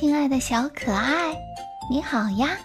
[0.00, 1.36] 亲爱的小可爱，
[1.90, 2.56] 你好呀！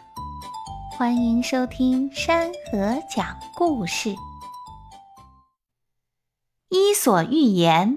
[0.97, 4.11] 欢迎收听山河讲故事，
[6.69, 7.89] 《伊索寓言》：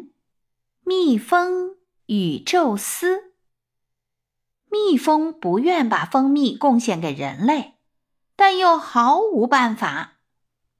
[0.82, 1.76] 蜜蜂
[2.06, 3.32] 与宙斯。
[4.68, 7.74] 蜜蜂不愿把蜂蜜贡献给人类，
[8.34, 10.14] 但又毫无办法。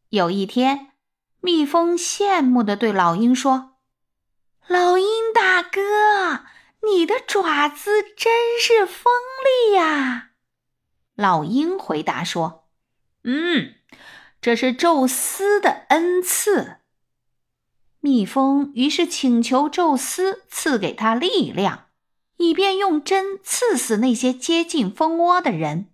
[0.09, 0.89] 有一天，
[1.41, 3.77] 蜜蜂羡慕地对老鹰说
[4.67, 5.07] ：“老鹰。”
[7.29, 9.13] 爪子真是锋
[9.45, 10.31] 利呀！
[11.15, 12.71] 老鹰回答说
[13.23, 13.75] ：“嗯，
[14.41, 16.79] 这是宙斯的恩赐。”
[18.01, 21.89] 蜜蜂于是请求宙斯赐给他力量，
[22.39, 25.91] 以便用针刺死那些接近蜂窝的人。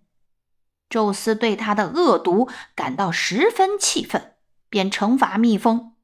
[0.87, 4.35] 宙斯对他的恶毒感到十分气愤，
[4.69, 5.95] 便惩罚蜜蜂：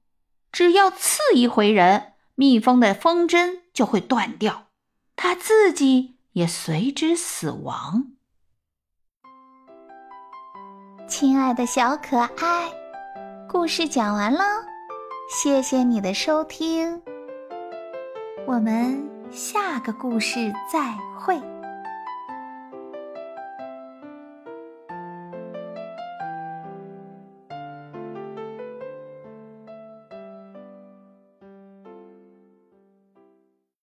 [0.52, 4.68] 只要刺一回人，蜜蜂的蜂针就会断掉。
[5.24, 8.08] 他自己也随之死亡。
[11.08, 12.72] 亲爱的小可爱，
[13.48, 14.44] 故事讲完了，
[15.30, 17.00] 谢谢你的收听，
[18.48, 19.00] 我们
[19.30, 21.40] 下个故事再会。